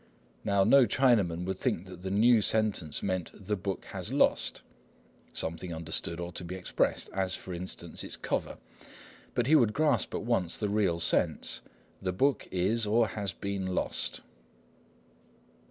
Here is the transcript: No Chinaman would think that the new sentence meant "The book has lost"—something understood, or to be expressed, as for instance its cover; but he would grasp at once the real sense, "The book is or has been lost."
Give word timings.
No 0.43 0.65
Chinaman 0.87 1.45
would 1.45 1.59
think 1.59 1.85
that 1.85 2.01
the 2.01 2.09
new 2.09 2.41
sentence 2.41 3.03
meant 3.03 3.29
"The 3.35 3.55
book 3.55 3.85
has 3.91 4.11
lost"—something 4.11 5.71
understood, 5.71 6.19
or 6.19 6.31
to 6.31 6.43
be 6.43 6.55
expressed, 6.55 7.07
as 7.13 7.35
for 7.35 7.53
instance 7.53 8.03
its 8.03 8.17
cover; 8.17 8.57
but 9.35 9.45
he 9.45 9.55
would 9.55 9.73
grasp 9.73 10.15
at 10.15 10.23
once 10.23 10.57
the 10.57 10.69
real 10.69 10.99
sense, 10.99 11.61
"The 12.01 12.13
book 12.13 12.47
is 12.49 12.87
or 12.87 13.09
has 13.09 13.31
been 13.31 13.75
lost." 13.75 14.21